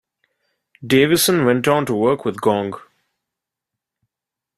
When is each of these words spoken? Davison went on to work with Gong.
Davison 0.83 1.45
went 1.45 1.67
on 1.67 1.85
to 1.85 1.93
work 1.93 2.25
with 2.25 2.41
Gong. 2.41 2.73